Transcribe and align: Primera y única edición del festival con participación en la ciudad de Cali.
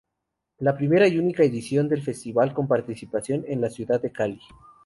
Primera 0.79 1.07
y 1.07 1.19
única 1.19 1.43
edición 1.43 1.87
del 1.87 2.01
festival 2.01 2.55
con 2.55 2.67
participación 2.67 3.45
en 3.47 3.61
la 3.61 3.69
ciudad 3.69 4.01
de 4.01 4.11
Cali. 4.11 4.39